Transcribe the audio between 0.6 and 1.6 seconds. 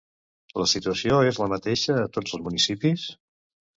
La situació és la